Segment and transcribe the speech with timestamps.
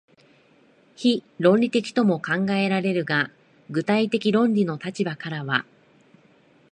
[0.95, 3.29] 非論理的とも考えられるが、
[3.69, 5.63] 具体的論理の立場からは、